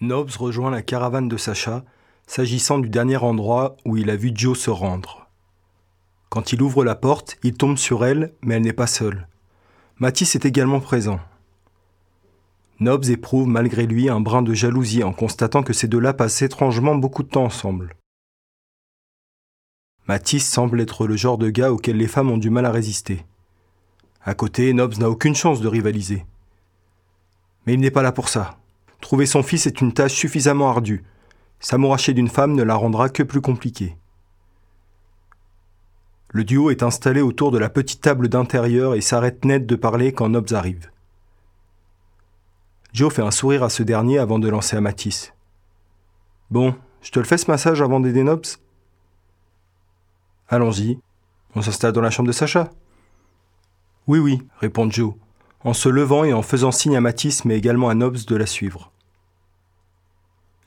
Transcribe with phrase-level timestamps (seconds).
[0.00, 1.84] Nobs rejoint la caravane de Sacha,
[2.26, 5.28] s'agissant du dernier endroit où il a vu Joe se rendre.
[6.28, 9.28] Quand il ouvre la porte, il tombe sur elle, mais elle n'est pas seule.
[9.98, 11.20] Matisse est également présent.
[12.80, 16.96] Nobs éprouve malgré lui un brin de jalousie en constatant que ces deux-là passent étrangement
[16.96, 17.94] beaucoup de temps ensemble.
[20.08, 23.24] Matisse semble être le genre de gars auquel les femmes ont du mal à résister.
[24.22, 26.26] À côté, Nobs n'a aucune chance de rivaliser.
[27.64, 28.58] Mais il n'est pas là pour ça.
[29.04, 31.04] Trouver son fils est une tâche suffisamment ardue.
[31.60, 33.98] S'amouracher d'une femme ne la rendra que plus compliquée.
[36.30, 40.14] Le duo est installé autour de la petite table d'intérieur et s'arrête net de parler
[40.14, 40.90] quand Nobs arrive.
[42.94, 45.34] Joe fait un sourire à ce dernier avant de lancer à Matisse.
[46.50, 48.46] Bon, je te le fais ce massage avant d'aider Nobs
[50.48, 50.98] Allons-y.
[51.54, 52.70] On s'installe dans la chambre de Sacha
[54.06, 55.12] Oui, oui, répond Joe,
[55.62, 58.46] en se levant et en faisant signe à Matisse mais également à Nobs de la
[58.46, 58.90] suivre.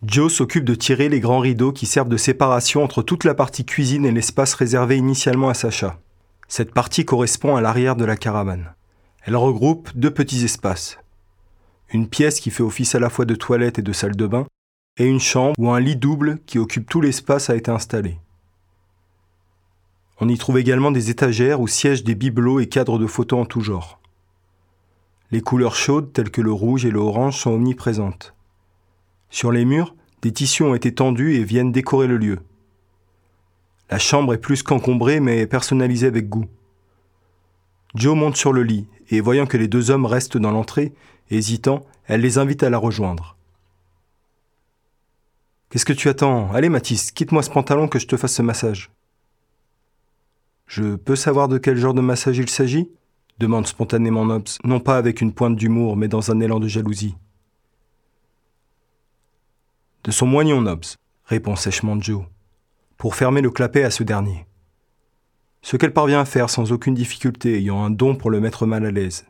[0.04, 3.66] Joe s'occupe de tirer les grands rideaux qui servent de séparation entre toute la partie
[3.66, 6.00] cuisine et l'espace réservé initialement à Sacha.
[6.48, 8.76] Cette partie correspond à l'arrière de la caravane.
[9.24, 11.00] Elle regroupe deux petits espaces.
[11.90, 14.46] Une pièce qui fait office à la fois de toilette et de salle de bain,
[14.98, 18.20] et une chambre où un lit double qui occupe tout l'espace a été installé.
[20.20, 23.46] On y trouve également des étagères où siègent des bibelots et cadres de photos en
[23.46, 24.00] tout genre.
[25.32, 28.37] Les couleurs chaudes telles que le rouge et le orange sont omniprésentes.
[29.30, 32.40] Sur les murs, des tissus ont été tendus et viennent décorer le lieu.
[33.90, 36.46] La chambre est plus qu'encombrée mais personnalisée avec goût.
[37.96, 40.94] Joe monte sur le lit et voyant que les deux hommes restent dans l'entrée,
[41.30, 43.38] hésitant, elle les invite à la rejoindre.
[45.70, 46.52] Qu'est-ce que tu attends?
[46.54, 48.92] Allez Mathis, quitte-moi ce pantalon que je te fasse ce massage.
[50.66, 52.90] Je peux savoir de quel genre de massage il s'agit?
[53.40, 57.16] demande spontanément Nobs, non pas avec une pointe d'humour, mais dans un élan de jalousie.
[60.08, 60.86] De son moignon, Nobs,
[61.26, 62.24] répond sèchement Joe,
[62.96, 64.48] pour fermer le clapet à ce dernier.
[65.62, 68.86] Ce qu'elle parvient à faire sans aucune difficulté, ayant un don pour le mettre mal
[68.86, 69.26] à l'aise.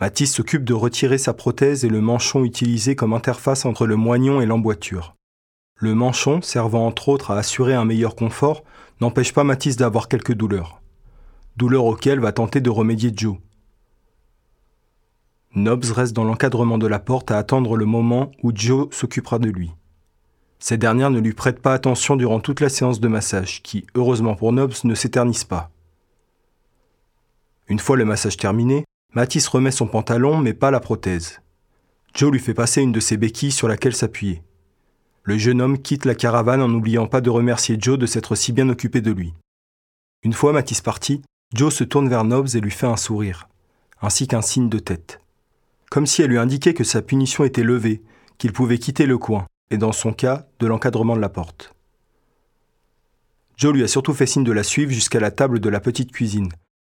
[0.00, 4.40] Mathis s'occupe de retirer sa prothèse et le manchon utilisé comme interface entre le moignon
[4.40, 5.16] et l'emboîture.
[5.74, 8.64] Le manchon, servant entre autres à assurer un meilleur confort,
[9.02, 10.80] n'empêche pas Mathis d'avoir quelques douleurs.
[11.58, 13.36] Douleurs auxquelles va tenter de remédier Joe.
[15.56, 19.48] Nobs reste dans l'encadrement de la porte à attendre le moment où Joe s'occupera de
[19.48, 19.72] lui.
[20.58, 24.34] Cette dernière ne lui prête pas attention durant toute la séance de massage, qui, heureusement
[24.34, 25.70] pour Nobs, ne s'éternise pas.
[27.68, 28.84] Une fois le massage terminé,
[29.14, 31.40] Matisse remet son pantalon mais pas la prothèse.
[32.14, 34.42] Joe lui fait passer une de ses béquilles sur laquelle s'appuyer.
[35.22, 38.52] Le jeune homme quitte la caravane en n'oubliant pas de remercier Joe de s'être si
[38.52, 39.32] bien occupé de lui.
[40.22, 41.22] Une fois Matisse parti,
[41.54, 43.48] Joe se tourne vers Nobs et lui fait un sourire,
[44.02, 45.22] ainsi qu'un signe de tête
[45.90, 48.02] comme si elle lui indiquait que sa punition était levée,
[48.38, 51.74] qu'il pouvait quitter le coin, et dans son cas, de l'encadrement de la porte.
[53.56, 56.12] Joe lui a surtout fait signe de la suivre jusqu'à la table de la petite
[56.12, 56.50] cuisine,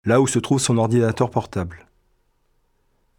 [0.06, 1.88] là où se trouve son ordinateur portable.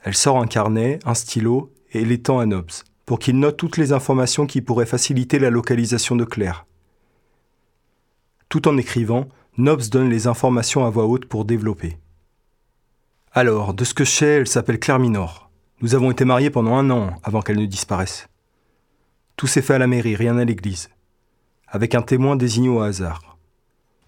[0.00, 2.70] Elle sort un carnet, un stylo et l'étend à Nobs,
[3.04, 6.66] pour qu'il note toutes les informations qui pourraient faciliter la localisation de Claire.
[8.48, 9.28] Tout en écrivant,
[9.58, 11.98] Nobs donne les informations à voix haute pour développer.
[13.32, 15.50] Alors, de ce que je sais, elle s'appelle Claire Minor.
[15.82, 18.28] Nous avons été mariés pendant un an avant qu'elle ne disparaisse.
[19.34, 20.90] Tout s'est fait à la mairie, rien à l'église,
[21.66, 23.36] avec un témoin désigné au hasard.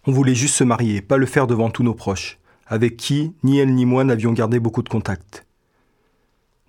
[0.07, 3.59] On voulait juste se marier, pas le faire devant tous nos proches, avec qui ni
[3.59, 5.47] elle ni moi n'avions gardé beaucoup de contacts.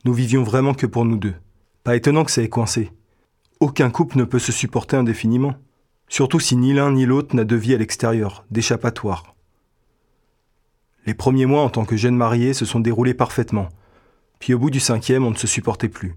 [0.06, 1.36] Nous vivions vraiment que pour nous deux.
[1.84, 2.92] Pas étonnant que ça ait coincé.
[3.60, 5.54] Aucun couple ne peut se supporter indéfiniment,
[6.10, 9.36] surtout si ni l'un ni l'autre n'a de vie à l'extérieur, d'échappatoire.
[11.06, 13.70] Les premiers mois en tant que jeune marié se sont déroulés parfaitement,
[14.46, 16.16] puis au bout du cinquième, on ne se supportait plus.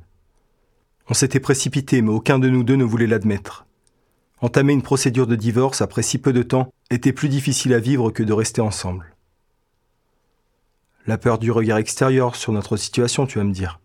[1.09, 3.65] On s'était précipité, mais aucun de nous deux ne voulait l'admettre.
[4.43, 8.11] Entamer une procédure de divorce après si peu de temps était plus difficile à vivre
[8.11, 9.17] que de rester ensemble.
[11.07, 13.81] La peur du regard extérieur sur notre situation, tu vas me dire.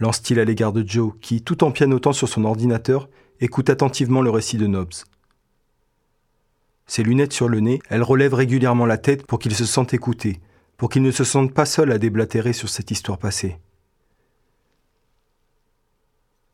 [0.00, 3.08] Lance-t-il à l'égard de Joe, qui, tout en pianotant sur son ordinateur,
[3.38, 5.04] écoute attentivement le récit de Nobbs.
[6.88, 10.40] Ses lunettes sur le nez, elle relève régulièrement la tête pour qu'il se sente écouté,
[10.76, 13.60] pour qu'il ne se sente pas seul à déblatérer sur cette histoire passée.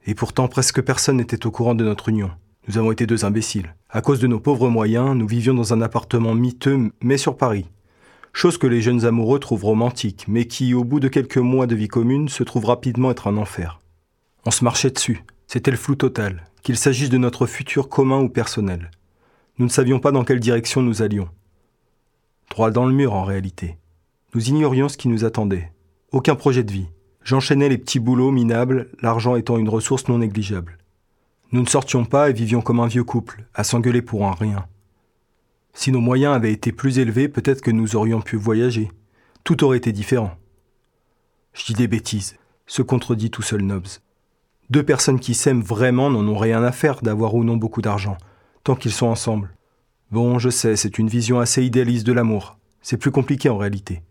[0.07, 2.31] Et pourtant presque personne n'était au courant de notre union.
[2.69, 3.75] Nous avons été deux imbéciles.
[3.91, 7.67] À cause de nos pauvres moyens, nous vivions dans un appartement miteux, mais sur Paris.
[8.33, 11.75] Chose que les jeunes amoureux trouvent romantique, mais qui, au bout de quelques mois de
[11.75, 13.81] vie commune, se trouve rapidement être un enfer.
[14.47, 15.25] On se marchait dessus.
[15.47, 18.91] C'était le flou total, qu'il s'agisse de notre futur commun ou personnel.
[19.59, 21.29] Nous ne savions pas dans quelle direction nous allions.
[22.49, 23.77] Droit dans le mur en réalité.
[24.35, 25.73] Nous ignorions ce qui nous attendait.
[26.11, 26.89] Aucun projet de vie.
[27.25, 30.79] J'enchaînais les petits boulots minables, l'argent étant une ressource non négligeable.
[31.53, 34.67] Nous ne sortions pas et vivions comme un vieux couple, à s'engueuler pour un rien.
[35.75, 38.91] Si nos moyens avaient été plus élevés, peut-être que nous aurions pu voyager.
[39.45, 40.33] Tout aurait été différent.
[41.53, 42.37] Je dis des bêtises,
[42.67, 43.87] se contredit tout seul Nobs.
[44.71, 48.17] Deux personnes qui s'aiment vraiment n'en ont rien à faire d'avoir ou non beaucoup d'argent,
[48.65, 49.55] tant qu'ils sont ensemble.
[50.11, 52.59] Bon, je sais, c'est une vision assez idéaliste de l'amour.
[52.81, 54.03] C'est plus compliqué en réalité.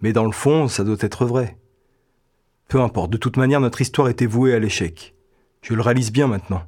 [0.00, 1.56] Mais dans le fond, ça doit être vrai.
[2.68, 5.14] Peu importe, de toute manière, notre histoire était vouée à l'échec.
[5.62, 6.62] Je le réalise bien maintenant.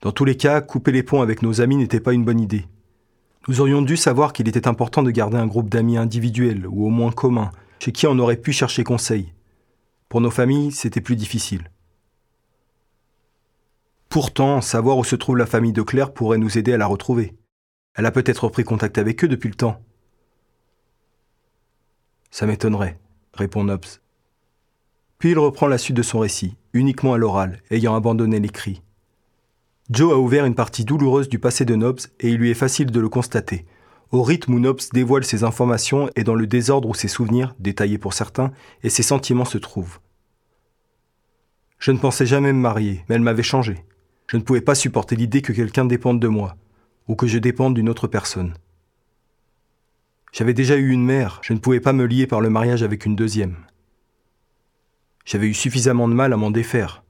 [0.00, 2.66] Dans tous les cas, couper les ponts avec nos amis n'était pas une bonne idée.
[3.46, 6.90] Nous aurions dû savoir qu'il était important de garder un groupe d'amis individuels, ou au
[6.90, 9.32] moins communs, chez qui on aurait pu chercher conseil.
[10.08, 11.70] Pour nos familles, c'était plus difficile.
[14.08, 17.36] Pourtant, savoir où se trouve la famille de Claire pourrait nous aider à la retrouver.
[17.94, 19.80] Elle a peut-être pris contact avec eux depuis le temps.
[22.30, 22.98] Ça m'étonnerait,
[23.34, 24.00] répond Nobs.
[25.18, 28.82] Puis il reprend la suite de son récit, uniquement à l'oral, ayant abandonné l'écrit.
[29.90, 32.90] Joe a ouvert une partie douloureuse du passé de Nobs et il lui est facile
[32.90, 33.64] de le constater.
[34.10, 37.98] Au rythme où Nobs dévoile ses informations et dans le désordre où ses souvenirs, détaillés
[37.98, 39.98] pour certains, et ses sentiments se trouvent.
[41.78, 43.84] Je ne pensais jamais me marier, mais elle m'avait changé.
[44.28, 46.56] Je ne pouvais pas supporter l'idée que quelqu'un dépende de moi,
[47.06, 48.54] ou que je dépende d'une autre personne.
[50.32, 53.06] J'avais déjà eu une mère, je ne pouvais pas me lier par le mariage avec
[53.06, 53.56] une deuxième.
[55.28, 57.04] J'avais eu suffisamment de mal à m'en défaire.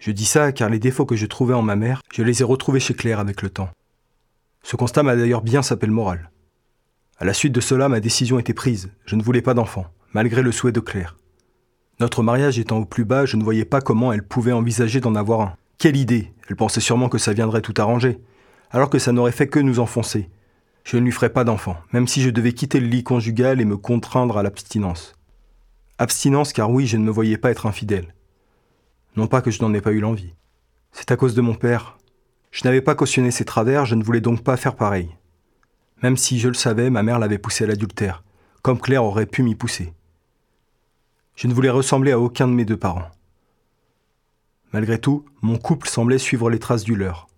[0.00, 2.44] Je dis ça car les défauts que je trouvais en ma mère, je les ai
[2.44, 3.70] retrouvés chez Claire avec le temps.
[4.64, 6.32] Ce constat m'a d'ailleurs bien sapé le moral.
[7.16, 8.90] À la suite de cela, ma décision était prise.
[9.06, 11.16] Je ne voulais pas d'enfant, malgré le souhait de Claire.
[12.00, 15.14] Notre mariage étant au plus bas, je ne voyais pas comment elle pouvait envisager d'en
[15.14, 15.54] avoir un.
[15.78, 18.18] Quelle idée Elle pensait sûrement que ça viendrait tout arranger,
[18.72, 20.28] alors que ça n'aurait fait que nous enfoncer.
[20.82, 23.64] Je ne lui ferais pas d'enfant, même si je devais quitter le lit conjugal et
[23.64, 25.14] me contraindre à l'abstinence.
[25.98, 28.14] Abstinence car oui, je ne me voyais pas être infidèle.
[29.16, 30.34] Non pas que je n'en ai pas eu l'envie.
[30.92, 31.98] C'est à cause de mon père.
[32.52, 35.16] Je n'avais pas cautionné ses travers, je ne voulais donc pas faire pareil.
[36.02, 38.22] Même si je le savais, ma mère l'avait poussé à l'adultère,
[38.62, 39.92] comme Claire aurait pu m'y pousser.
[41.34, 43.10] Je ne voulais ressembler à aucun de mes deux parents.
[44.72, 47.28] Malgré tout, mon couple semblait suivre les traces du leur.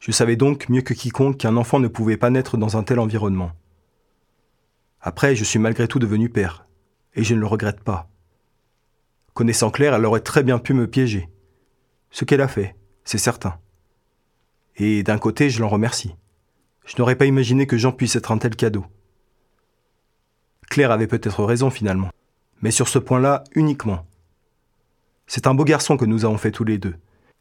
[0.00, 2.98] Je savais donc mieux que quiconque qu'un enfant ne pouvait pas naître dans un tel
[2.98, 3.52] environnement.
[5.00, 6.67] Après, je suis malgré tout devenu père,
[7.18, 8.08] et je ne le regrette pas.
[9.34, 11.28] Connaissant Claire, elle aurait très bien pu me piéger.
[12.10, 13.58] Ce qu'elle a fait, c'est certain.
[14.76, 16.14] Et d'un côté, je l'en remercie.
[16.86, 18.86] Je n'aurais pas imaginé que Jean puisse être un tel cadeau.
[20.70, 22.10] Claire avait peut-être raison finalement,
[22.62, 24.06] mais sur ce point-là uniquement.
[25.26, 26.94] C'est un beau garçon que nous avons fait tous les deux,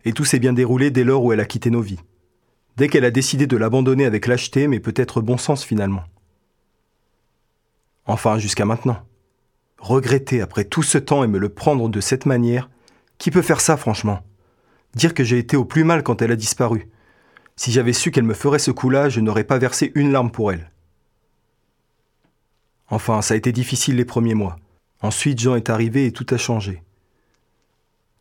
[0.06, 2.00] et tout s'est bien déroulé dès lors où elle a quitté nos vies.
[2.78, 6.04] Dès qu'elle a décidé de l'abandonner avec lâcheté, mais peut-être bon sens finalement.
[8.06, 9.07] Enfin, jusqu'à maintenant
[9.80, 12.70] regretter après tout ce temps et me le prendre de cette manière,
[13.18, 14.22] qui peut faire ça franchement?
[14.96, 16.90] Dire que j'ai été au plus mal quand elle a disparu.
[17.56, 20.52] Si j'avais su qu'elle me ferait ce coup-là, je n'aurais pas versé une larme pour
[20.52, 20.72] elle.
[22.90, 24.58] Enfin, ça a été difficile les premiers mois.
[25.02, 26.84] Ensuite, Jean est arrivé et tout a changé.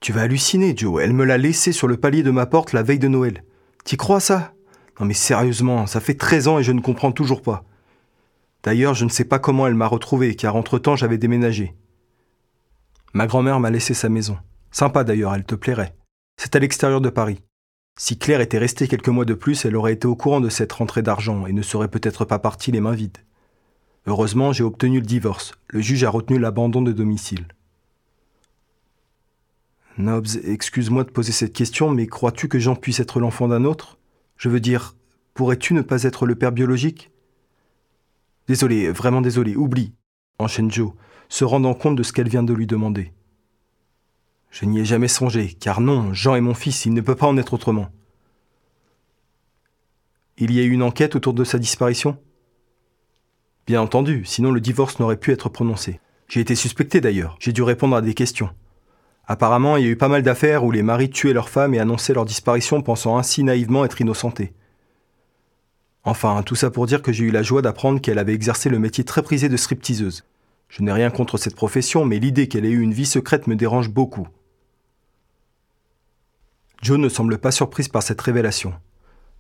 [0.01, 1.03] Tu vas halluciner, Joe.
[1.03, 3.45] Elle me l'a laissé sur le palier de ma porte la veille de Noël.
[3.85, 4.53] T'y crois ça?
[4.99, 7.65] Non mais sérieusement, ça fait 13 ans et je ne comprends toujours pas.
[8.67, 11.77] D'ailleurs, je ne sais pas comment elle m'a retrouvé, car entre-temps j'avais déménagé.
[13.13, 14.39] Ma grand-mère m'a laissé sa maison.
[14.73, 15.95] Sympa d'ailleurs, elle te plairait.
[16.37, 17.41] C'est à l'extérieur de Paris.
[17.97, 20.73] Si Claire était restée quelques mois de plus, elle aurait été au courant de cette
[20.73, 23.19] rentrée d'argent et ne serait peut-être pas partie les mains vides.
[24.09, 25.55] Heureusement, j'ai obtenu le divorce.
[25.69, 27.47] Le juge a retenu l'abandon de domicile.
[29.97, 33.97] Nobs, excuse-moi de poser cette question, mais crois-tu que Jean puisse être l'enfant d'un autre?
[34.37, 34.97] Je veux dire,
[35.35, 37.13] pourrais-tu ne pas être le père biologique?
[38.49, 39.93] Désolé, vraiment désolé, oublie,
[40.39, 40.93] enchaîne Joe,
[41.29, 43.13] se rendant compte de ce qu'elle vient de lui demander.
[44.51, 47.27] Je n'y ai jamais songé, car non, Jean est mon fils, il ne peut pas
[47.27, 47.89] en être autrement.
[50.39, 52.19] Il y a eu une enquête autour de sa disparition?
[53.67, 56.01] Bien entendu, sinon le divorce n'aurait pu être prononcé.
[56.29, 58.51] J'ai été suspecté d'ailleurs, j'ai dû répondre à des questions.
[59.27, 61.81] Apparemment, il y a eu pas mal d'affaires où les maris tuaient leurs femmes et
[61.81, 64.55] annonçaient leur disparition pensant ainsi naïvement être innocentés.
[66.07, 68.79] Enfin, tout ça pour dire que j'ai eu la joie d'apprendre qu'elle avait exercé le
[68.79, 70.25] métier très prisé de stripteaseuse.
[70.69, 73.57] Je n'ai rien contre cette profession, mais l'idée qu'elle ait eu une vie secrète me
[73.57, 74.29] dérange beaucoup.
[76.81, 78.73] Joe ne semble pas surprise par cette révélation.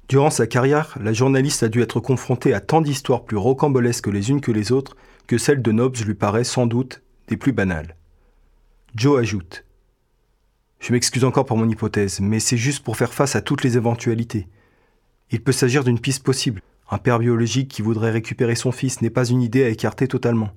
[0.08, 4.30] Durant sa carrière, la journaliste a dû être confrontée à tant d'histoires plus rocambolesques les
[4.30, 4.96] unes que les autres
[5.28, 7.94] que celle de Nobbs lui paraît sans doute des plus banales.
[8.96, 9.64] Joe ajoute
[10.80, 13.76] Je m'excuse encore pour mon hypothèse, mais c'est juste pour faire face à toutes les
[13.76, 14.48] éventualités.
[15.30, 16.62] Il peut s'agir d'une piste possible.
[16.90, 20.50] Un père biologique qui voudrait récupérer son fils n'est pas une idée à écarter totalement.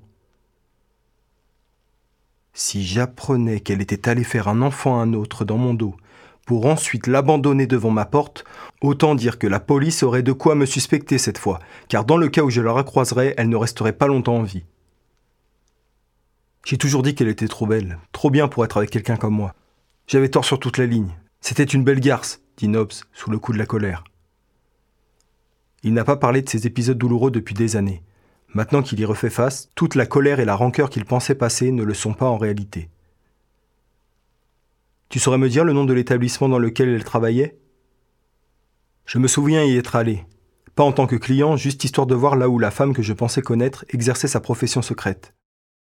[2.52, 5.96] Si j'apprenais qu'elle était allée faire un enfant à un autre dans mon dos,
[6.46, 8.44] pour ensuite l'abandonner devant ma porte,
[8.80, 12.28] autant dire que la police aurait de quoi me suspecter cette fois, car dans le
[12.28, 14.64] cas où je la recroiserais, elle ne resterait pas longtemps en vie.
[16.64, 19.54] J'ai toujours dit qu'elle était trop belle, trop bien pour être avec quelqu'un comme moi.
[20.06, 21.16] J'avais tort sur toute la ligne.
[21.40, 24.04] C'était une belle garce, dit Nobs, sous le coup de la colère.
[25.82, 28.02] Il n'a pas parlé de ces épisodes douloureux depuis des années.
[28.52, 31.84] Maintenant qu'il y refait face, toute la colère et la rancœur qu'il pensait passer ne
[31.84, 32.90] le sont pas en réalité.
[35.08, 37.58] Tu saurais me dire le nom de l'établissement dans lequel elle travaillait?
[39.06, 40.24] Je me souviens y être allé.
[40.74, 43.12] Pas en tant que client, juste histoire de voir là où la femme que je
[43.12, 45.34] pensais connaître exerçait sa profession secrète.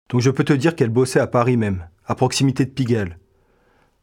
[0.09, 3.19] Donc je peux te dire qu'elle bossait à Paris même, à proximité de Pigalle.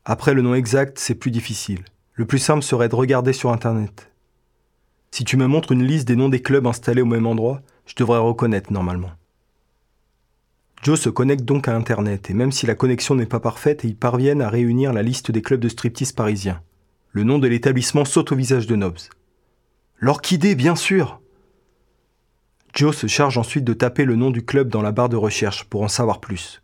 [0.05, 1.83] Après le nom exact, c'est plus difficile.
[2.13, 4.11] Le plus simple serait de regarder sur Internet.
[5.17, 7.95] Si tu me montres une liste des noms des clubs installés au même endroit, je
[7.95, 9.09] devrais reconnaître normalement.
[10.83, 13.95] Joe se connecte donc à Internet, et même si la connexion n'est pas parfaite, ils
[13.95, 16.61] parviennent à réunir la liste des clubs de striptease parisiens.
[17.13, 18.99] Le nom de l'établissement saute au visage de Nobs.
[19.97, 21.19] L'Orchidée, bien sûr
[22.75, 25.63] Joe se charge ensuite de taper le nom du club dans la barre de recherche
[25.63, 26.61] pour en savoir plus.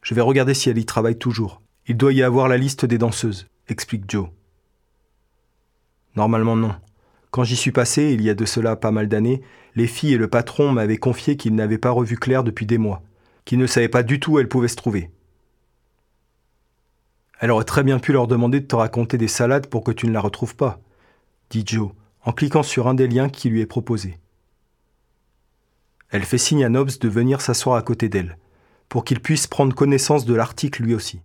[0.00, 1.60] Je vais regarder si elle y travaille toujours.
[1.86, 4.28] Il doit y avoir la liste des danseuses, explique Joe.
[6.16, 6.74] Normalement non.
[7.32, 9.40] Quand j'y suis passé, il y a de cela pas mal d'années,
[9.74, 13.02] les filles et le patron m'avaient confié qu'ils n'avaient pas revu Claire depuis des mois,
[13.46, 15.10] qu'ils ne savaient pas du tout où elle pouvait se trouver.
[17.40, 20.06] Elle aurait très bien pu leur demander de te raconter des salades pour que tu
[20.06, 20.78] ne la retrouves pas,
[21.48, 24.18] dit Joe, en cliquant sur un des liens qui lui est proposé.
[26.10, 28.36] Elle fait signe à Nobs de venir s'asseoir à côté d'elle,
[28.90, 31.22] pour qu'il puisse prendre connaissance de l'article lui aussi.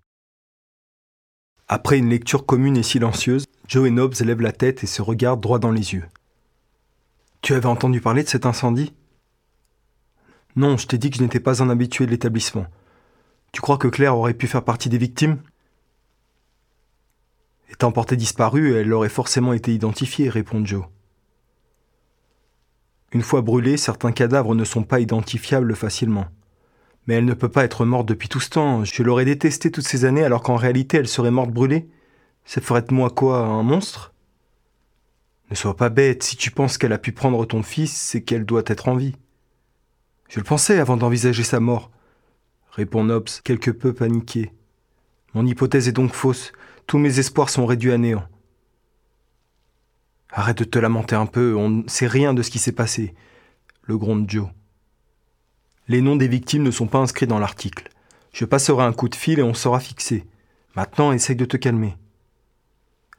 [1.68, 5.42] Après une lecture commune et silencieuse, Joe et Nobs lèvent la tête et se regardent
[5.42, 6.06] droit dans les yeux.
[7.42, 8.94] Tu avais entendu parler de cet incendie?
[10.56, 12.66] Non, je t'ai dit que je n'étais pas un habitué de l'établissement.
[13.52, 15.38] Tu crois que Claire aurait pu faire partie des victimes?
[17.70, 20.86] Étant portée disparue, elle aurait forcément été identifiée, répond Joe.
[23.12, 26.26] Une fois brûlée, certains cadavres ne sont pas identifiables facilement.
[27.06, 28.84] Mais elle ne peut pas être morte depuis tout ce temps.
[28.84, 31.88] Je l'aurais détestée toutes ces années alors qu'en réalité elle serait morte brûlée.
[32.48, 34.14] Ça ferait de moi quoi, un monstre?
[35.50, 38.46] Ne sois pas bête, si tu penses qu'elle a pu prendre ton fils, c'est qu'elle
[38.46, 39.16] doit être en vie.
[40.30, 41.92] Je le pensais avant d'envisager sa mort,
[42.72, 44.54] répond Nobs, quelque peu paniqué.
[45.34, 46.54] Mon hypothèse est donc fausse,
[46.86, 48.26] tous mes espoirs sont réduits à néant.
[50.32, 53.14] Arrête de te lamenter un peu, on ne sait rien de ce qui s'est passé,
[53.84, 54.48] le gronde Joe.
[55.90, 57.90] Les noms des victimes ne sont pas inscrits dans l'article.
[58.32, 60.26] Je passerai un coup de fil et on sera fixé.
[60.76, 61.98] Maintenant, essaye de te calmer.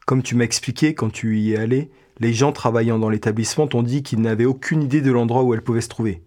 [0.09, 3.83] Comme tu m'as expliqué quand tu y es allé, les gens travaillant dans l'établissement t'ont
[3.83, 6.23] dit qu'ils n'avaient aucune idée de l'endroit où elle pouvait se trouver.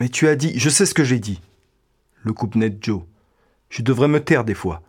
[0.00, 1.42] Mais tu as dit, je sais ce que j'ai dit.
[2.22, 3.02] Le coupe net Joe.
[3.68, 4.80] Je devrais me taire des fois.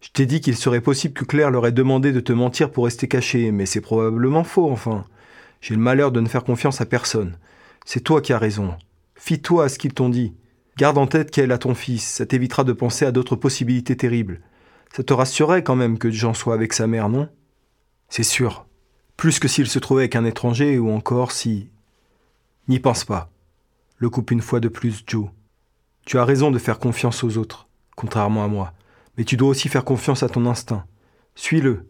[0.00, 2.86] Je t'ai dit qu'il serait possible que Claire leur ait demandé de te mentir pour
[2.86, 5.04] rester caché, mais c'est probablement faux, enfin.
[5.60, 7.38] J'ai le malheur de ne faire confiance à personne.
[7.84, 8.74] C'est toi qui as raison.
[9.14, 10.34] Fie-toi à ce qu'ils t'ont dit.
[10.78, 14.40] Garde en tête qu'elle a ton fils, ça t'évitera de penser à d'autres possibilités terribles.
[14.94, 17.28] Ça te rassurerait quand même que Jean soit avec sa mère, non?
[18.08, 18.64] C'est sûr.
[19.16, 21.68] Plus que s'il se trouvait avec un étranger ou encore si.
[22.68, 23.28] N'y pense pas.
[23.96, 25.30] Le coupe une fois de plus, Joe.
[26.06, 28.72] Tu as raison de faire confiance aux autres, contrairement à moi.
[29.18, 30.86] Mais tu dois aussi faire confiance à ton instinct.
[31.34, 31.88] Suis-le.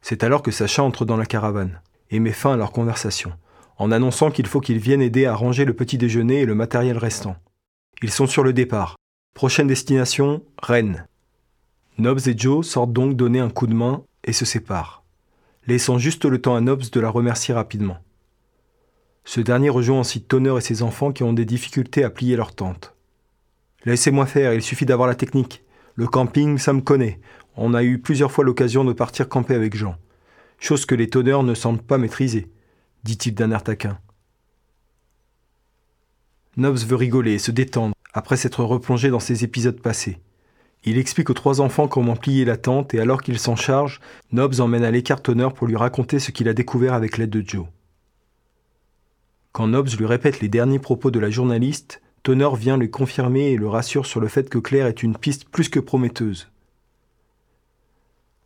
[0.00, 3.34] C'est alors que Sacha entre dans la caravane et met fin à leur conversation,
[3.76, 6.96] en annonçant qu'il faut qu'ils viennent aider à ranger le petit déjeuner et le matériel
[6.96, 7.36] restant.
[8.00, 8.96] Ils sont sur le départ,
[9.38, 11.06] Prochaine destination, Rennes.
[11.96, 15.04] Nobs et Joe sortent donc donner un coup de main et se séparent,
[15.68, 17.98] laissant juste le temps à Nobs de la remercier rapidement.
[19.24, 22.52] Ce dernier rejoint ensuite Tonner et ses enfants qui ont des difficultés à plier leur
[22.52, 22.96] tente.
[23.84, 25.62] Laissez-moi faire, il suffit d'avoir la technique.
[25.94, 27.20] Le camping, ça me connaît.
[27.54, 29.94] On a eu plusieurs fois l'occasion de partir camper avec Jean.
[30.58, 32.50] Chose que les tonneurs ne semblent pas maîtriser,
[33.04, 34.00] dit-il d'un air taquin.
[36.56, 40.18] Nobs veut rigoler et se détendre, après s'être replongé dans ses épisodes passés.
[40.84, 44.00] Il explique aux trois enfants comment plier la tente et alors qu'il s'en charge,
[44.32, 45.20] Nobs emmène à l'écart
[45.54, 47.66] pour lui raconter ce qu'il a découvert avec l'aide de Joe.
[49.52, 53.56] Quand Nobs lui répète les derniers propos de la journaliste, Tonner vient lui confirmer et
[53.56, 56.48] le rassure sur le fait que Claire est une piste plus que prometteuse.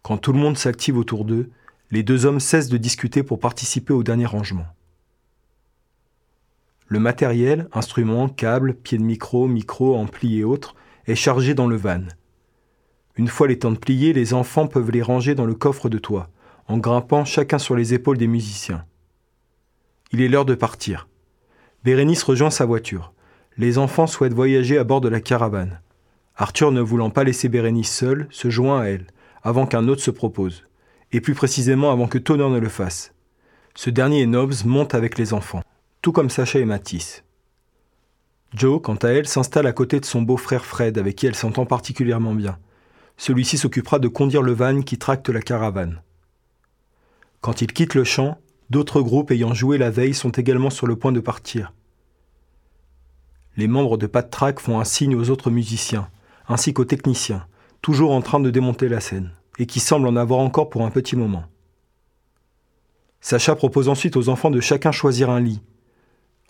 [0.03, 1.51] Quand tout le monde s'active autour d'eux,
[1.91, 4.67] les deux hommes cessent de discuter pour participer au dernier rangement.
[6.93, 10.75] Le matériel, instruments, câbles, pieds de micro, micro, ampli et autres,
[11.07, 12.03] est chargé dans le van.
[13.17, 16.29] Une fois les tentes pliées, les enfants peuvent les ranger dans le coffre de toit,
[16.69, 18.85] en grimpant chacun sur les épaules des musiciens.
[20.11, 21.09] Il est l'heure de partir.
[21.83, 23.15] Bérénice rejoint sa voiture.
[23.57, 25.81] Les enfants souhaitent voyager à bord de la caravane.
[26.37, 29.07] Arthur, ne voulant pas laisser Bérénice seule, se joint à elle,
[29.43, 30.67] avant qu'un autre se propose,
[31.11, 33.15] et plus précisément avant que Tonnerre ne le fasse.
[33.75, 35.63] Ce dernier et Nobbs montent avec les enfants,
[36.03, 37.25] tout comme Sacha et Matisse.
[38.55, 41.65] Joe, quant à elle, s'installe à côté de son beau-frère Fred, avec qui elle s'entend
[41.65, 42.59] particulièrement bien.
[43.17, 46.03] Celui-ci s'occupera de conduire le van qui tracte la caravane.
[47.41, 50.97] Quand ils quittent le champ, d'autres groupes ayant joué la veille sont également sur le
[50.97, 51.73] point de partir.
[53.57, 56.09] Les membres de Pat font un signe aux autres musiciens,
[56.49, 57.47] ainsi qu'aux techniciens,
[57.81, 60.91] toujours en train de démonter la scène, et qui semblent en avoir encore pour un
[60.91, 61.45] petit moment.
[63.21, 65.63] Sacha propose ensuite aux enfants de chacun choisir un lit.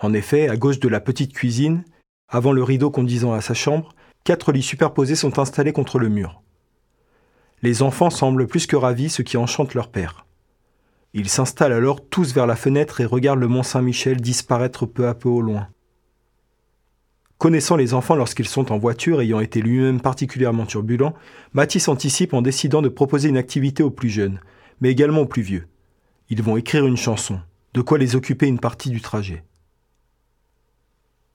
[0.02, 1.84] En effet, à gauche de la petite cuisine,
[2.28, 3.94] avant le rideau conduisant à sa chambre,
[4.24, 6.42] quatre lits superposés sont installés contre le mur.
[7.62, 10.26] Les enfants semblent plus que ravis, ce qui enchante leur père.
[11.14, 15.14] Ils s'installent alors tous vers la fenêtre et regardent le mont Saint-Michel disparaître peu à
[15.14, 15.68] peu au loin.
[17.38, 21.14] Connaissant les enfants lorsqu'ils sont en voiture, ayant été lui-même particulièrement turbulent,
[21.52, 24.40] Mathis anticipe en décidant de proposer une activité aux plus jeunes,
[24.80, 25.68] mais également aux plus vieux.
[26.28, 27.38] Ils vont écrire une chanson,
[27.74, 29.44] de quoi les occuper une partie du trajet.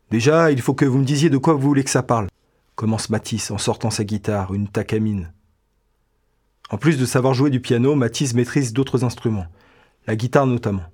[0.09, 2.27] Déjà, il faut que vous me disiez de quoi vous voulez que ça parle,
[2.75, 5.33] commence Mathis en sortant sa guitare, une takamine.
[6.69, 9.47] En plus de savoir jouer du piano, Mathis maîtrise d'autres instruments,
[10.05, 10.85] la guitare notamment.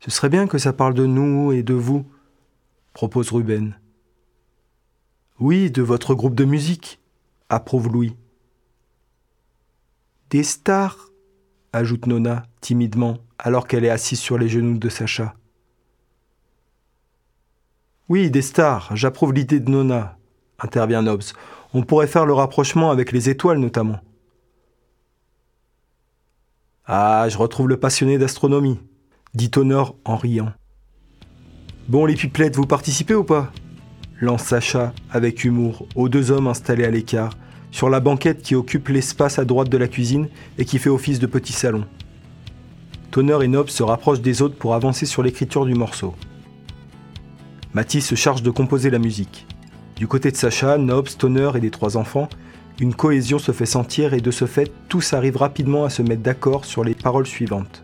[0.00, 2.06] Ce serait bien que ça parle de nous et de vous,
[2.92, 3.74] propose Ruben.
[5.40, 7.00] Oui, de votre groupe de musique,
[7.48, 8.14] approuve Louis.
[10.30, 11.10] Des stars,
[11.72, 15.34] ajoute Nona timidement, alors qu'elle est assise sur les genoux de Sacha.
[18.10, 20.18] Oui, des stars, j'approuve l'idée de Nona,
[20.58, 21.22] intervient Nobs.
[21.72, 23.98] On pourrait faire le rapprochement avec les étoiles notamment.
[26.84, 28.78] Ah, je retrouve le passionné d'astronomie,
[29.32, 30.52] dit Honor en riant.
[31.88, 33.50] Bon, les pipelettes, vous participez ou pas?
[34.20, 37.32] lance Sacha avec humour aux deux hommes installés à l'écart,
[37.70, 41.20] sur la banquette qui occupe l'espace à droite de la cuisine et qui fait office
[41.20, 41.86] de petit salon.
[43.10, 46.14] Tonner et Nob se rapprochent des autres pour avancer sur l'écriture du morceau.
[47.74, 49.48] Mathis se charge de composer la musique.
[49.96, 52.28] Du côté de Sacha, Nobs, Tonner et des trois enfants,
[52.78, 56.22] une cohésion se fait sentir et de ce fait, tous arrivent rapidement à se mettre
[56.22, 57.82] d'accord sur les paroles suivantes.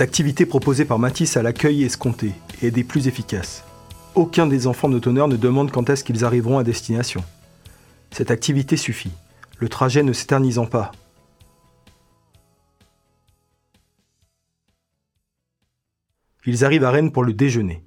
[0.00, 2.32] Cette activité proposée par Matisse à l'accueil escompté
[2.62, 3.64] et est des plus efficaces.
[4.14, 7.22] Aucun des enfants de Tonnerre ne demande quand est-ce qu'ils arriveront à destination.
[8.10, 9.10] Cette activité suffit,
[9.58, 10.92] le trajet ne s'éternisant pas.
[16.46, 17.84] Ils arrivent à Rennes pour le déjeuner.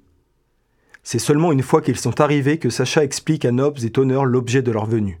[1.02, 4.62] C'est seulement une fois qu'ils sont arrivés que Sacha explique à Nobs et Tonnerre l'objet
[4.62, 5.20] de leur venue.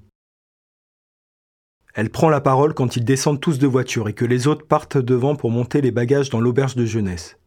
[1.94, 4.98] Elle prend la parole quand ils descendent tous de voiture et que les autres partent
[4.98, 7.38] devant pour monter les bagages dans l'auberge de jeunesse.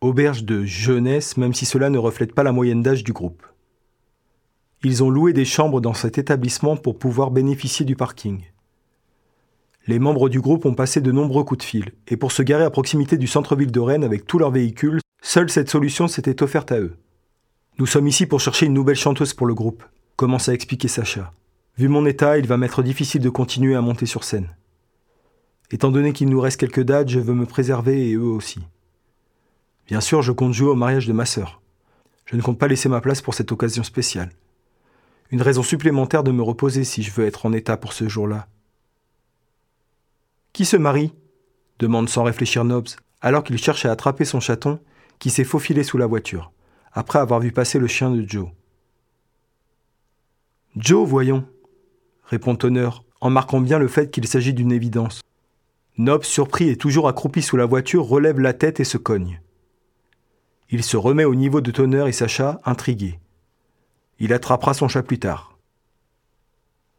[0.00, 3.46] Auberge de jeunesse, même si cela ne reflète pas la moyenne d'âge du groupe.
[4.82, 8.44] Ils ont loué des chambres dans cet établissement pour pouvoir bénéficier du parking.
[9.86, 12.64] Les membres du groupe ont passé de nombreux coups de fil, et pour se garer
[12.64, 16.72] à proximité du centre-ville de Rennes avec tous leurs véhicules, seule cette solution s'était offerte
[16.72, 16.96] à eux.
[17.78, 19.84] Nous sommes ici pour chercher une nouvelle chanteuse pour le groupe,
[20.16, 21.32] commence à expliquer Sacha.
[21.78, 24.48] Vu mon état, il va m'être difficile de continuer à monter sur scène.
[25.70, 28.58] Étant donné qu'il nous reste quelques dates, je veux me préserver et eux aussi.
[29.86, 31.62] Bien sûr, je compte jouer au mariage de ma sœur.
[32.26, 34.32] Je ne compte pas laisser ma place pour cette occasion spéciale.
[35.30, 38.48] Une raison supplémentaire de me reposer si je veux être en état pour ce jour-là.
[40.52, 41.14] Qui se marie?
[41.78, 42.88] demande sans réfléchir Nobs,
[43.20, 44.80] alors qu'il cherche à attraper son chaton
[45.20, 46.50] qui s'est faufilé sous la voiture,
[46.92, 48.48] après avoir vu passer le chien de Joe.
[50.76, 51.46] Joe, voyons,
[52.28, 55.22] répond Tonner, en marquant bien le fait qu'il s'agit d'une évidence.
[55.96, 59.40] Nobs, surpris et toujours accroupi sous la voiture, relève la tête et se cogne.
[60.70, 63.18] Il se remet au niveau de Tonnerre et Sacha, intrigué.
[64.20, 65.58] Il attrapera son chat plus tard.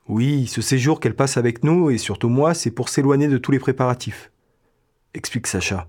[0.08, 3.52] Oui, ce séjour qu'elle passe avec nous, et surtout moi, c'est pour s'éloigner de tous
[3.52, 4.32] les préparatifs,
[5.14, 5.88] explique Sacha.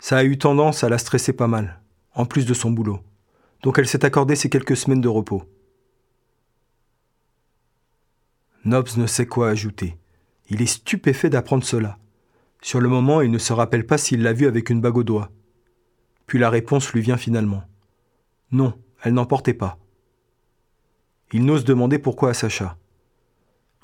[0.00, 1.80] Ça a eu tendance à la stresser pas mal,
[2.14, 2.98] en plus de son boulot.
[3.62, 5.44] Donc elle s'est accordée ces quelques semaines de repos.
[8.64, 9.98] Nobs ne sait quoi ajouter.
[10.48, 11.98] Il est stupéfait d'apprendre cela.
[12.62, 15.02] Sur le moment, il ne se rappelle pas s'il l'a vue avec une bague au
[15.02, 15.30] doigt.
[16.26, 17.62] Puis la réponse lui vient finalement.
[18.52, 18.72] Non,
[19.02, 19.78] elle n'en portait pas.
[21.32, 22.78] Il n'ose demander pourquoi à Sacha.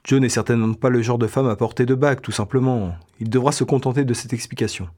[0.04, 2.94] Joe n'est certainement pas le genre de femme à porter de bague, tout simplement.
[3.18, 4.88] Il devra se contenter de cette explication.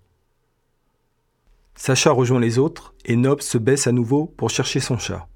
[1.75, 5.27] Sacha rejoint les autres et Nobs se baisse à nouveau pour chercher son chat.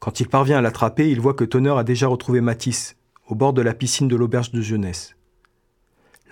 [0.00, 2.96] Quand il parvient à l'attraper, il voit que Tonner a déjà retrouvé Matisse,
[3.30, 5.14] au bord de la piscine de l'auberge de jeunesse.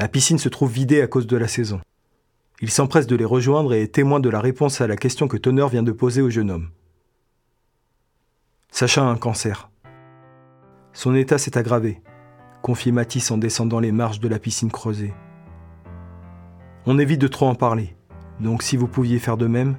[0.01, 1.81] La piscine se trouve vidée à cause de la saison.
[2.61, 5.37] Il s'empresse de les rejoindre et est témoin de la réponse à la question que
[5.37, 6.71] Tonner vient de poser au jeune homme.
[8.73, 9.71] Sacha a un cancer.
[10.93, 12.03] Son état s'est aggravé,
[12.63, 15.15] confie Matisse en descendant les marches de la piscine creusée.
[16.85, 17.97] On évite de trop en parler,
[18.41, 19.77] donc si vous pouviez faire de même.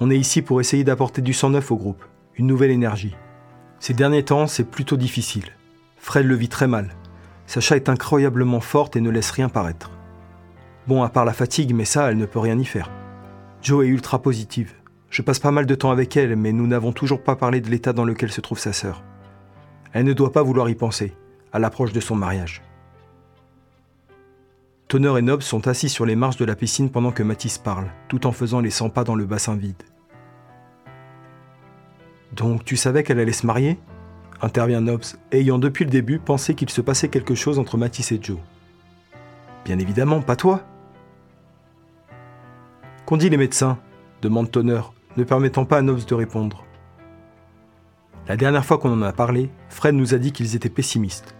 [0.00, 2.02] On est ici pour essayer d'apporter du sang neuf au groupe,
[2.36, 3.16] une nouvelle énergie.
[3.80, 5.52] Ces derniers temps, c'est plutôt difficile.
[6.00, 6.96] Fred le vit très mal.
[7.46, 9.90] Sacha est incroyablement forte et ne laisse rien paraître.
[10.88, 12.90] Bon, à part la fatigue, mais ça, elle ne peut rien y faire.
[13.62, 14.72] Joe est ultra positive.
[15.10, 17.68] Je passe pas mal de temps avec elle, mais nous n'avons toujours pas parlé de
[17.68, 19.04] l'état dans lequel se trouve sa sœur.
[19.92, 21.14] Elle ne doit pas vouloir y penser,
[21.52, 22.62] à l'approche de son mariage.
[24.88, 27.92] Tonner et Nob sont assis sur les marches de la piscine pendant que Matisse parle,
[28.08, 29.82] tout en faisant les 100 pas dans le bassin vide.
[32.32, 33.78] Donc tu savais qu'elle allait se marier?
[34.42, 38.20] Intervient Nobs, ayant depuis le début pensé qu'il se passait quelque chose entre Matisse et
[38.22, 38.38] Joe.
[39.64, 40.62] Bien évidemment, pas toi.
[43.06, 43.78] Qu'ont dit les médecins
[44.22, 44.80] demande Tonner,
[45.16, 46.64] ne permettant pas à Nobs de répondre.
[48.28, 51.34] La dernière fois qu'on en a parlé, Fred nous a dit qu'ils étaient pessimistes.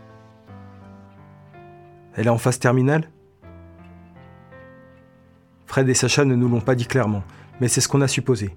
[2.14, 3.08] Elle est en phase terminale?
[5.66, 7.22] Fred et Sacha ne nous l'ont pas dit clairement,
[7.60, 8.56] mais c'est ce qu'on a supposé.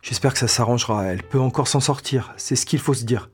[0.00, 3.30] J'espère que ça s'arrangera, elle peut encore s'en sortir, c'est ce qu'il faut se dire.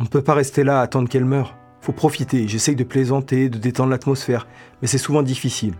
[0.00, 1.56] On ne peut pas rester là à attendre qu'elle meure.
[1.80, 4.46] Faut profiter, j'essaye de plaisanter, de détendre l'atmosphère,
[4.80, 5.74] mais c'est souvent difficile.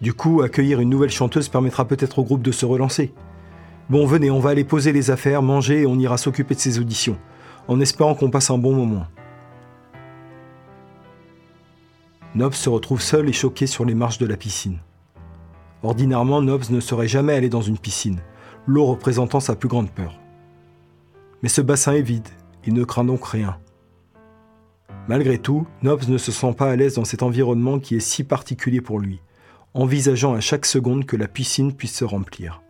[0.00, 3.12] Du coup, accueillir une nouvelle chanteuse permettra peut-être au groupe de se relancer.
[3.90, 6.78] Bon, venez, on va aller poser les affaires, manger et on ira s'occuper de ces
[6.78, 7.18] auditions,
[7.66, 9.06] en espérant qu'on passe un bon moment.
[12.34, 14.78] Nobs se retrouve seul et choqué sur les marches de la piscine.
[15.82, 18.20] Ordinairement, Nobs ne serait jamais allé dans une piscine,
[18.66, 20.20] l'eau représentant sa plus grande peur.
[21.42, 22.28] Mais ce bassin est vide,
[22.68, 23.56] il ne craint donc rien.
[25.08, 28.24] Malgré tout, Nobs ne se sent pas à l'aise dans cet environnement qui est si
[28.24, 29.22] particulier pour lui,
[29.72, 32.60] envisageant à chaque seconde que la piscine puisse se remplir.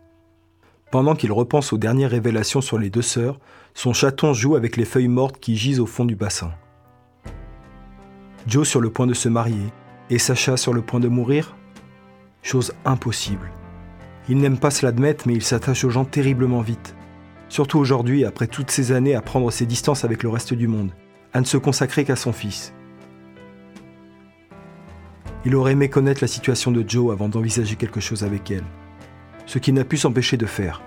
[0.89, 3.41] Pendant qu'il repense aux dernières révélations sur les deux sœurs,
[3.73, 6.53] son chaton joue avec les feuilles mortes qui gisent au fond du bassin.
[8.47, 9.73] Joe sur le point de se marier
[10.09, 11.57] et Sacha sur le point de mourir?
[12.41, 13.51] Chose impossible.
[14.29, 16.95] Il n'aime pas se l'admettre, mais il s'attache aux gens terriblement vite.
[17.49, 20.91] Surtout aujourd'hui, après toutes ces années à prendre ses distances avec le reste du monde,
[21.33, 22.73] à ne se consacrer qu'à son fils.
[25.45, 28.63] Il aurait aimé connaître la situation de Joe avant d'envisager quelque chose avec elle
[29.49, 30.83] ce qu'il n'a pu s'empêcher de faire.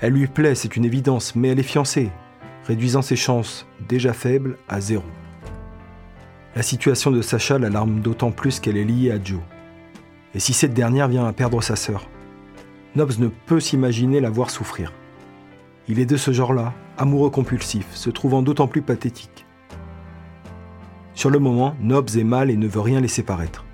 [0.00, 2.10] Elle lui plaît, c'est une évidence, mais elle est fiancée,
[2.64, 5.04] réduisant ses chances, déjà faibles, à zéro.
[6.56, 9.40] La situation de Sacha l'alarme d'autant plus qu'elle est liée à Joe.
[10.34, 12.08] Et si cette dernière vient à perdre sa sœur
[12.96, 14.94] Nobs ne peut s'imaginer la voir souffrir.
[15.88, 19.46] Il est de ce genre-là, amoureux compulsif, se trouvant d'autant plus pathétique.
[21.14, 23.64] Sur le moment, Nobs est mal et ne veut rien laisser paraître.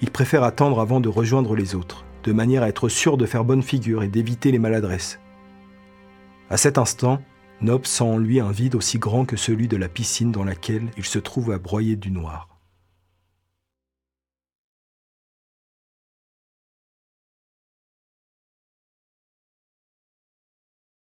[0.00, 3.44] Il préfère attendre avant de rejoindre les autres, de manière à être sûr de faire
[3.44, 5.18] bonne figure et d'éviter les maladresses.
[6.50, 7.20] À cet instant,
[7.60, 10.90] Nobs sent en lui un vide aussi grand que celui de la piscine dans laquelle
[10.96, 12.53] il se trouve à broyer du noir.